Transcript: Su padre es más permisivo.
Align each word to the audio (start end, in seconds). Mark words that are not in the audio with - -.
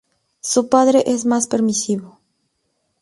Su 0.39 0.67
padre 0.67 1.03
es 1.05 1.27
más 1.27 1.45
permisivo. 1.45 2.17